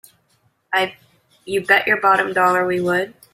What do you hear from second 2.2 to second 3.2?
dollar we would!